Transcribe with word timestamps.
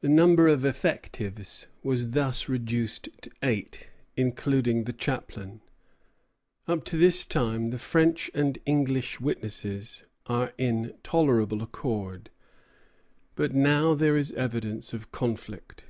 The 0.00 0.08
number 0.08 0.46
of 0.46 0.64
effectives 0.64 1.66
was 1.82 2.10
thus 2.10 2.48
reduced 2.48 3.08
to 3.22 3.30
eight, 3.42 3.88
including 4.16 4.84
the 4.84 4.92
chaplain. 4.92 5.60
Up 6.68 6.84
to 6.84 6.96
this 6.96 7.26
time 7.26 7.70
the 7.70 7.78
French 7.80 8.30
and 8.32 8.58
English 8.64 9.20
witnesses 9.20 10.04
are 10.26 10.52
in 10.56 10.94
tolerable 11.02 11.64
accord; 11.64 12.30
but 13.34 13.56
now 13.56 13.92
there 13.94 14.16
is 14.16 14.30
conflict 14.30 14.54
of 14.54 14.56
evidence. 14.56 15.82